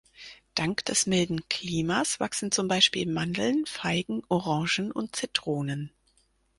[0.55, 5.91] Dank des milden Klimas wachsen zum Beispiel Mandeln, Feigen, Orangen und Zitronen.